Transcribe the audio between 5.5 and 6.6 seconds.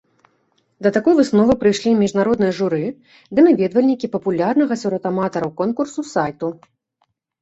конкурсу сайту.